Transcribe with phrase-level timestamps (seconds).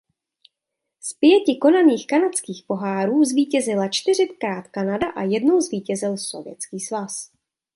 [1.01, 7.31] Z pěti konaných Kanadských pohárů zvítězila čtyřikrát Kanada a jednou zvítězil Sovětský svaz.